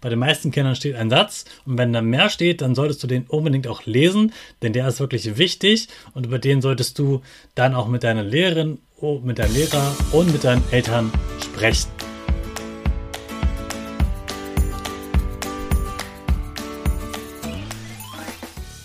Bei 0.00 0.08
den 0.08 0.18
meisten 0.18 0.50
Kindern 0.50 0.76
steht 0.76 0.96
ein 0.96 1.10
Satz 1.10 1.44
und 1.66 1.76
wenn 1.76 1.92
da 1.92 2.00
mehr 2.00 2.30
steht, 2.30 2.62
dann 2.62 2.74
solltest 2.74 3.02
du 3.02 3.06
den 3.06 3.24
unbedingt 3.24 3.68
auch 3.68 3.84
lesen, 3.84 4.32
denn 4.62 4.72
der 4.72 4.88
ist 4.88 4.98
wirklich 4.98 5.36
wichtig 5.36 5.88
und 6.14 6.24
über 6.24 6.38
den 6.38 6.62
solltest 6.62 6.98
du 6.98 7.20
dann 7.54 7.74
auch 7.74 7.86
mit 7.86 8.02
deiner 8.02 8.22
Lehrerin, 8.22 8.78
mit 9.22 9.38
deinem 9.38 9.54
Lehrer 9.54 9.94
und 10.12 10.32
mit 10.32 10.44
deinen 10.44 10.64
Eltern 10.70 11.12
sprechen. 11.42 11.90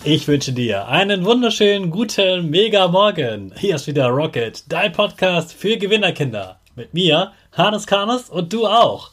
Ich 0.04 0.28
wünsche 0.28 0.52
dir 0.52 0.86
einen 0.86 1.24
wunderschönen 1.24 1.90
guten 1.90 2.50
Mega 2.50 2.88
Morgen. 2.88 3.52
Hier 3.56 3.76
ist 3.76 3.86
wieder 3.86 4.08
Rocket, 4.08 4.64
dein 4.68 4.92
Podcast 4.92 5.54
für 5.54 5.78
Gewinnerkinder. 5.78 6.60
Mit 6.76 6.92
mir, 6.92 7.32
Hannes 7.52 7.86
Karnes 7.86 8.28
und 8.28 8.52
du 8.52 8.66
auch. 8.66 9.12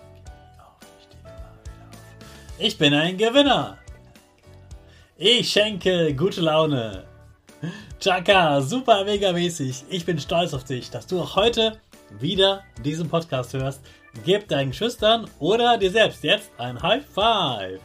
Ich 2.63 2.77
bin 2.77 2.93
ein 2.93 3.17
Gewinner. 3.17 3.79
Ich 5.17 5.49
schenke 5.49 6.13
gute 6.13 6.41
Laune. 6.41 7.05
Chaka, 7.99 8.61
super 8.61 9.03
mega 9.03 9.31
mäßig. 9.31 9.85
Ich 9.89 10.05
bin 10.05 10.19
stolz 10.19 10.53
auf 10.53 10.63
dich, 10.63 10.91
dass 10.91 11.07
du 11.07 11.19
auch 11.19 11.35
heute 11.35 11.79
wieder 12.19 12.61
diesen 12.85 13.09
Podcast 13.09 13.55
hörst. 13.55 13.81
Gib 14.23 14.47
deinen 14.47 14.73
Schüchtern 14.73 15.27
oder 15.39 15.79
dir 15.79 15.89
selbst 15.89 16.23
jetzt 16.23 16.51
ein 16.59 16.79
High 16.79 17.03
Five. 17.03 17.79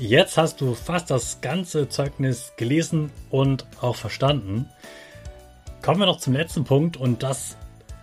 Jetzt 0.00 0.36
hast 0.36 0.60
du 0.60 0.74
fast 0.74 1.12
das 1.12 1.40
ganze 1.40 1.88
Zeugnis 1.88 2.52
gelesen 2.56 3.12
und 3.30 3.64
auch 3.80 3.94
verstanden. 3.94 4.68
Kommen 5.82 6.00
wir 6.00 6.06
noch 6.06 6.18
zum 6.18 6.32
letzten 6.32 6.64
Punkt 6.64 6.96
und 6.96 7.22
das 7.22 7.56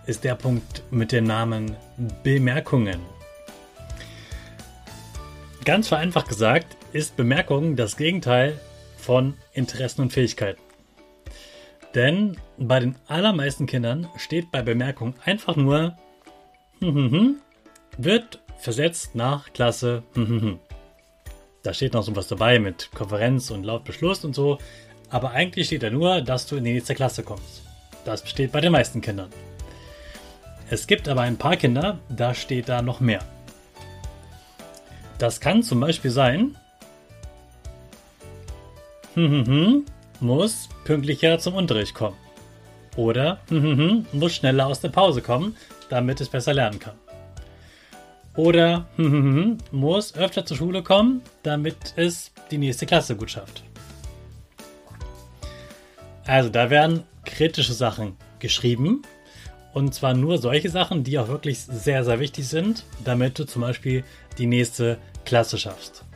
ist 0.06 0.24
der 0.24 0.36
Punkt 0.36 0.84
mit 0.90 1.12
dem 1.12 1.24
Namen 1.24 1.76
Bemerkungen. 2.22 3.15
Ganz 5.66 5.88
vereinfacht 5.88 6.28
gesagt 6.28 6.76
ist 6.92 7.16
Bemerkung 7.16 7.74
das 7.74 7.96
Gegenteil 7.96 8.60
von 8.96 9.34
Interessen 9.52 10.02
und 10.02 10.12
Fähigkeiten. 10.12 10.60
Denn 11.92 12.36
bei 12.56 12.78
den 12.78 12.94
allermeisten 13.08 13.66
Kindern 13.66 14.08
steht 14.16 14.52
bei 14.52 14.62
Bemerkung 14.62 15.14
einfach 15.24 15.56
nur 15.56 15.96
wird 17.98 18.38
versetzt 18.58 19.16
nach 19.16 19.52
Klasse. 19.52 20.04
Da 21.64 21.74
steht 21.74 21.94
noch 21.94 22.04
so 22.04 22.14
was 22.14 22.28
dabei 22.28 22.60
mit 22.60 22.92
Konferenz 22.94 23.50
und 23.50 23.64
laut 23.64 23.82
Beschluss 23.82 24.24
und 24.24 24.36
so. 24.36 24.58
Aber 25.10 25.32
eigentlich 25.32 25.66
steht 25.66 25.82
da 25.82 25.90
nur, 25.90 26.20
dass 26.20 26.46
du 26.46 26.54
in 26.54 26.62
die 26.62 26.74
nächste 26.74 26.94
Klasse 26.94 27.24
kommst. 27.24 27.64
Das 28.04 28.28
steht 28.30 28.52
bei 28.52 28.60
den 28.60 28.70
meisten 28.70 29.00
Kindern. 29.00 29.30
Es 30.70 30.86
gibt 30.86 31.08
aber 31.08 31.22
ein 31.22 31.38
paar 31.38 31.56
Kinder, 31.56 31.98
da 32.08 32.34
steht 32.34 32.68
da 32.68 32.82
noch 32.82 33.00
mehr. 33.00 33.24
Das 35.18 35.40
kann 35.40 35.62
zum 35.62 35.80
Beispiel 35.80 36.10
sein, 36.10 36.56
muss 40.20 40.68
pünktlicher 40.84 41.38
zum 41.38 41.54
Unterricht 41.54 41.94
kommen. 41.94 42.16
Oder 42.96 43.40
muss 44.12 44.34
schneller 44.34 44.66
aus 44.66 44.80
der 44.80 44.90
Pause 44.90 45.22
kommen, 45.22 45.56
damit 45.88 46.20
es 46.20 46.28
besser 46.28 46.54
lernen 46.54 46.78
kann. 46.78 46.94
Oder 48.34 48.86
muss 49.70 50.14
öfter 50.14 50.44
zur 50.44 50.56
Schule 50.58 50.82
kommen, 50.82 51.22
damit 51.42 51.94
es 51.96 52.32
die 52.50 52.58
nächste 52.58 52.84
Klasse 52.84 53.16
gut 53.16 53.30
schafft. 53.30 53.62
Also 56.26 56.50
da 56.50 56.68
werden 56.68 57.04
kritische 57.24 57.72
Sachen 57.72 58.16
geschrieben. 58.38 59.02
Und 59.72 59.94
zwar 59.94 60.14
nur 60.14 60.38
solche 60.38 60.70
Sachen, 60.70 61.04
die 61.04 61.18
auch 61.18 61.28
wirklich 61.28 61.60
sehr, 61.60 62.04
sehr 62.04 62.18
wichtig 62.18 62.48
sind, 62.48 62.84
damit 63.04 63.38
du 63.38 63.44
zum 63.44 63.62
Beispiel 63.62 64.04
die 64.38 64.46
nächste 64.46 64.98
Klasse 65.24 65.58
schaffst 65.58 66.06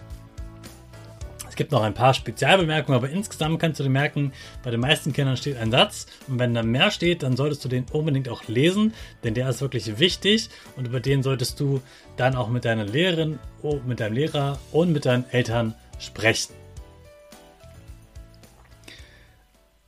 gibt 1.61 1.73
noch 1.73 1.83
ein 1.83 1.93
paar 1.93 2.15
Spezialbemerkungen, 2.15 2.97
aber 2.97 3.11
insgesamt 3.11 3.61
kannst 3.61 3.79
du 3.79 3.85
dir 3.85 3.91
merken, 3.91 4.33
bei 4.63 4.71
den 4.71 4.81
meisten 4.81 5.13
Kindern 5.13 5.37
steht 5.37 5.59
ein 5.59 5.71
Satz 5.71 6.07
und 6.27 6.39
wenn 6.39 6.55
da 6.55 6.63
mehr 6.63 6.91
steht, 6.91 7.23
dann 7.23 7.37
solltest 7.37 7.63
du 7.63 7.69
den 7.69 7.85
unbedingt 7.93 8.31
auch 8.31 8.49
lesen, 8.49 8.95
denn 9.25 9.35
der 9.35 9.47
ist 9.51 9.61
wirklich 9.61 9.99
wichtig 9.99 10.49
und 10.77 10.87
über 10.87 11.01
den 11.01 11.23
solltest 11.23 11.61
du 11.61 11.83
dann 12.17 12.35
auch 12.35 12.49
mit 12.49 12.65
deiner 12.65 12.87
Lehrerin, 12.87 13.39
mit 13.87 14.01
deinem 14.01 14.15
Lehrer 14.15 14.59
und 14.73 14.91
mit 14.91 15.05
deinen 15.05 15.29
Eltern 15.29 15.75
sprechen. 15.99 16.55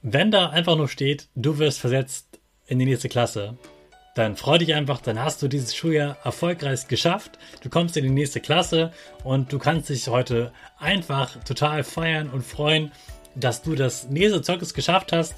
Wenn 0.02 0.30
da 0.30 0.50
einfach 0.50 0.76
nur 0.76 0.88
steht, 0.88 1.28
du 1.34 1.56
wirst 1.56 1.80
versetzt 1.80 2.38
in 2.66 2.80
die 2.80 2.84
nächste 2.84 3.08
Klasse, 3.08 3.56
dann 4.14 4.36
freu 4.36 4.58
dich 4.58 4.74
einfach, 4.74 5.00
dann 5.00 5.18
hast 5.18 5.42
du 5.42 5.48
dieses 5.48 5.74
Schuljahr 5.74 6.18
erfolgreich 6.22 6.86
geschafft. 6.86 7.38
Du 7.62 7.70
kommst 7.70 7.96
in 7.96 8.04
die 8.04 8.10
nächste 8.10 8.40
Klasse 8.40 8.92
und 9.24 9.52
du 9.52 9.58
kannst 9.58 9.88
dich 9.88 10.06
heute 10.08 10.52
einfach 10.78 11.42
total 11.44 11.82
feiern 11.82 12.28
und 12.28 12.44
freuen, 12.44 12.92
dass 13.34 13.62
du 13.62 13.74
das 13.74 14.10
nächste 14.10 14.42
Zeugnis 14.42 14.74
geschafft 14.74 15.12
hast, 15.12 15.34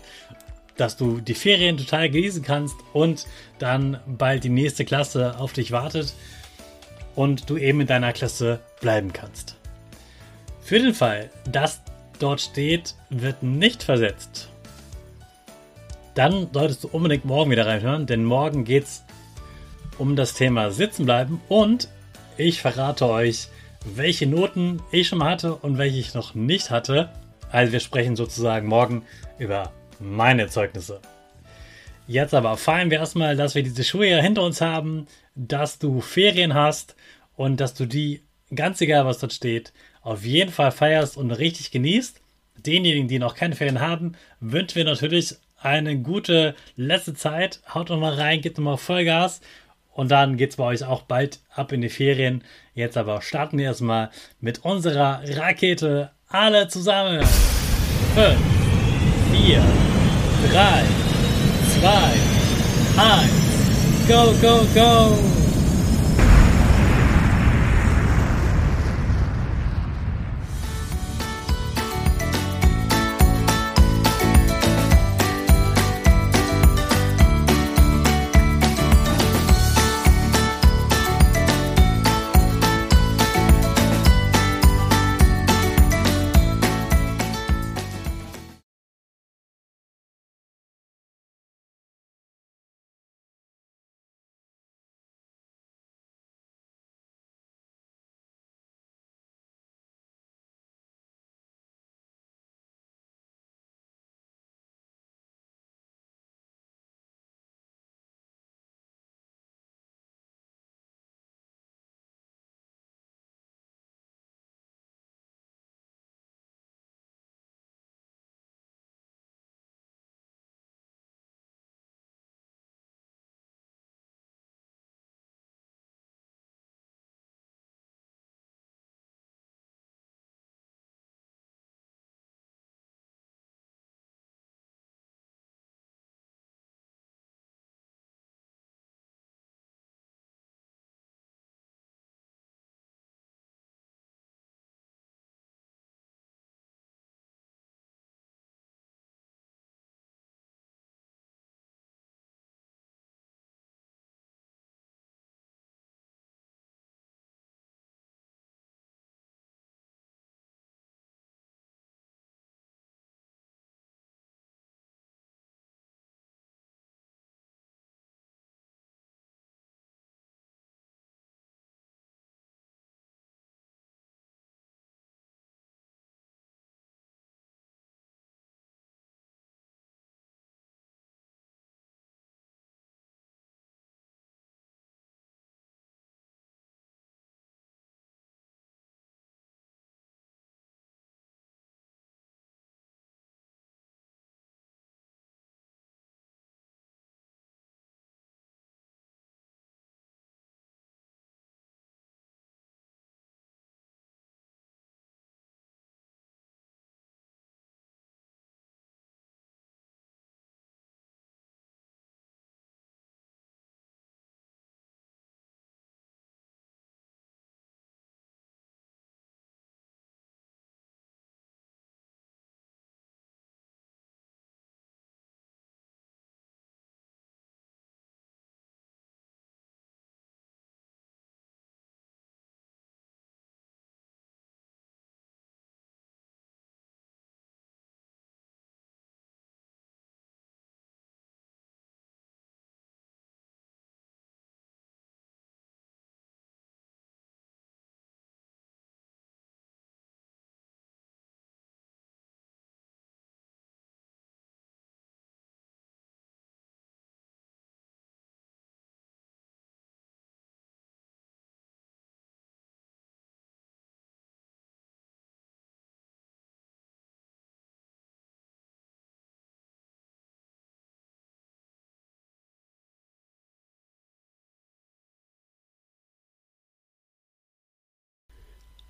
dass 0.77 0.97
du 0.97 1.21
die 1.21 1.35
Ferien 1.35 1.77
total 1.77 2.11
genießen 2.11 2.43
kannst 2.43 2.75
und 2.93 3.27
dann 3.61 4.01
bald 4.07 4.43
die 4.43 4.49
nächste 4.49 4.85
Klasse 4.85 5.39
auf 5.39 5.53
dich 5.53 5.71
wartet 5.71 6.13
und 7.15 7.49
du 7.49 7.57
eben 7.57 7.81
in 7.81 7.87
deiner 7.87 8.13
Klasse 8.13 8.59
bleiben 8.81 9.13
kannst. 9.13 9.57
Für 10.61 10.81
den 10.81 10.95
Fall, 10.95 11.31
dass 11.49 11.81
dort 12.19 12.41
steht, 12.41 12.97
wird 13.11 13.45
nicht 13.45 13.85
versetzt 13.85 14.49
dann 16.15 16.49
solltest 16.53 16.85
du 16.85 16.89
unbedingt 16.89 17.25
morgen 17.25 17.51
wieder 17.51 17.67
reinhören, 17.67 18.07
denn 18.07 18.25
morgen 18.25 18.65
geht 18.65 18.85
es 18.85 19.05
um 19.99 20.17
das 20.17 20.35
Thema 20.35 20.71
Sitzen 20.71 21.05
bleiben 21.05 21.41
und 21.49 21.89
ich 22.37 22.61
verrate 22.61 23.09
euch, 23.09 23.49
welche 23.85 24.27
Noten 24.27 24.81
ich 24.91 25.09
schon 25.09 25.19
mal 25.19 25.31
hatte 25.31 25.55
und 25.55 25.79
welche 25.79 25.99
ich 25.99 26.15
noch 26.15 26.35
nicht 26.35 26.71
hatte. 26.71 27.11
Also 27.51 27.73
wir 27.73 27.81
sprechen 27.81 28.17
sozusagen 28.17 28.67
morgen 28.67 29.05
über 29.39 29.73
meine 30.01 30.49
Zeugnisse. 30.49 31.01
Jetzt 32.07 32.35
aber 32.35 32.57
feiern 32.57 32.91
wir 32.91 32.99
erstmal, 32.99 33.37
dass 33.37 33.55
wir 33.55 33.63
diese 33.63 33.85
Schuljahr 33.85 34.21
hinter 34.21 34.43
uns 34.43 34.61
haben, 34.61 35.07
dass 35.35 35.79
du 35.79 36.01
Ferien 36.01 36.55
hast 36.55 36.97
und 37.37 37.61
dass 37.61 37.75
du 37.75 37.87
die, 37.87 38.23
ganz 38.55 38.81
egal 38.81 39.07
was 39.07 39.19
dort 39.19 39.33
steht, 39.33 39.73
auf 40.03 40.25
jeden 40.25 40.51
Fall 40.51 40.71
feierst 40.71 41.17
und 41.17 41.31
richtig 41.31 41.71
genießt. 41.71 42.21
Denjenigen, 42.57 43.09
die 43.09 43.19
noch 43.19 43.35
keine 43.35 43.57
Ferien 43.57 43.81
haben, 43.81 44.17
wünschen 44.41 44.77
wir 44.77 44.85
natürlich 44.85 45.37
eine 45.65 45.99
gute 45.99 46.55
letzte 46.77 47.15
Zeit. 47.15 47.61
Haut 47.73 47.89
noch 47.89 47.99
mal 47.99 48.15
rein, 48.15 48.41
gebt 48.41 48.59
noch 48.59 48.65
mal 48.65 48.77
Vollgas 48.77 49.41
und 49.93 50.11
dann 50.11 50.37
geht 50.37 50.51
es 50.51 50.57
bei 50.57 50.65
euch 50.65 50.85
auch 50.85 51.03
bald 51.03 51.41
ab 51.55 51.73
in 51.73 51.81
die 51.81 51.89
Ferien. 51.89 52.45
Jetzt 52.75 52.97
aber 52.97 53.23
starten 53.23 53.59
wir 53.59 53.67
erstmal 53.67 54.11
mit 54.41 54.65
unserer 54.65 55.23
Rakete 55.25 56.11
alle 56.29 56.69
zusammen. 56.69 57.25
5, 58.15 58.39
4, 59.33 59.63
3, 60.53 60.85
2, 61.81 61.89
1, 62.97 64.09
go, 64.09 64.35
go, 64.41 64.67
go! 64.75 65.44